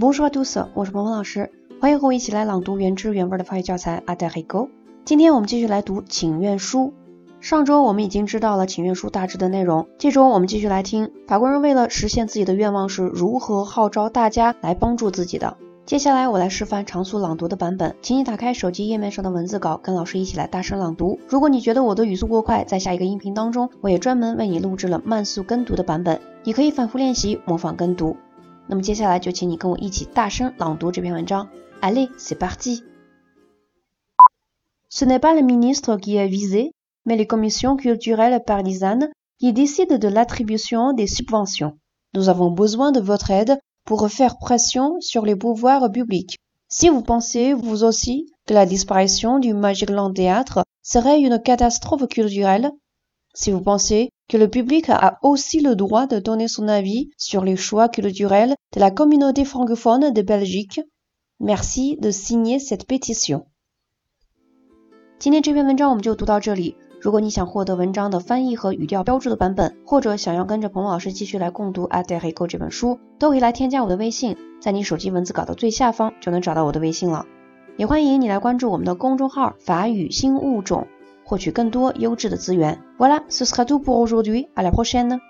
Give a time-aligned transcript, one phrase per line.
[0.00, 4.68] Bonjour tous，我是萌萌老师，欢迎和我一起来朗读原汁原味的法语教材《a d e r i g o
[5.04, 6.94] 今天我们继续来读请愿书。
[7.40, 15.56] 上周我们已经知道了请愿书大致的内容，这周我们继续来听法国人为了实现自己的愿望是如何号召大家来帮助自己的。
[15.84, 21.18] 接下来我来示范常速朗读的版本，请你打开手机页面上的文字稿，跟老师一起来大声朗读。
[21.26, 28.16] 如果你觉得我的语速过快，在下一个音频当中，我也专门为你录制了慢速跟读的版本，你可以反复练习模仿跟读。
[28.67, 31.49] 那么接下来就请你跟我一起大声朗读这篇文章。
[31.81, 32.83] Allez, c'est parti.
[34.89, 36.71] Ce n'est pas le ministre qui est visé,
[37.05, 41.77] mais les commissions culturelles partisans qui décident de l'attribution des subventions.
[42.13, 46.37] Nous avons besoin de votre aide pour faire pression sur les pouvoirs publics.
[46.69, 52.71] Si vous pensez, vous aussi, que la disparition du Magicland Théâtre serait une catastrophe culturelle,
[53.33, 57.42] si vous pensez que le public a aussi le droit de donner son avis sur
[57.44, 60.82] les choix culturels de la communauté francophone de Belgique,
[61.40, 63.46] merci de signer cette pétition.
[65.18, 66.76] 今天这篇文章我们就读到这里。
[67.00, 77.24] 如果你想获得文章的翻译和语调标注的版本，或者想要跟着彭老师继续来共读《a d e r i g o 这本书，都可以来添加我的微信，在你手机文字稿的最下方就能找到我的微信了。
[77.76, 80.88] 也欢迎你来关注我们的公众号“法语新物种”，
[81.28, 82.78] 获取更多优质的资源。
[82.98, 84.48] Voilà, ce sera tout pour aujourd'hui.
[84.56, 85.20] À la prochaine.